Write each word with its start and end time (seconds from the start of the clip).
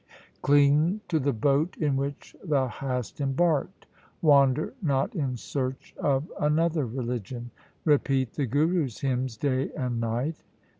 Cling 0.41 1.01
to 1.09 1.19
the 1.19 1.31
boat 1.31 1.77
in 1.77 1.95
which 1.95 2.35
thou 2.43 2.65
hast 2.67 3.21
embarked. 3.21 3.85
Wander 4.23 4.73
not 4.81 5.13
in 5.13 5.37
search 5.37 5.93
of 5.99 6.25
another 6.39 6.87
religion. 6.87 7.51
Repeat 7.85 8.33
the 8.33 8.47
Gurus' 8.47 9.01
hymns 9.01 9.37
day 9.37 9.69
and 9.75 9.99
night. 10.01 10.37